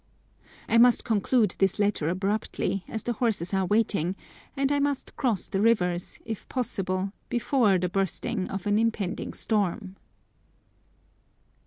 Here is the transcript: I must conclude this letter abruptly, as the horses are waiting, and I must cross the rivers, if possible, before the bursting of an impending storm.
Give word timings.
I 0.67 0.79
must 0.79 1.03
conclude 1.05 1.53
this 1.59 1.77
letter 1.77 2.09
abruptly, 2.09 2.83
as 2.87 3.03
the 3.03 3.13
horses 3.13 3.53
are 3.53 3.67
waiting, 3.67 4.15
and 4.57 4.71
I 4.71 4.79
must 4.79 5.15
cross 5.15 5.47
the 5.47 5.61
rivers, 5.61 6.17
if 6.25 6.49
possible, 6.49 7.13
before 7.29 7.77
the 7.77 7.87
bursting 7.87 8.49
of 8.49 8.65
an 8.65 8.79
impending 8.79 9.33
storm. 9.33 9.97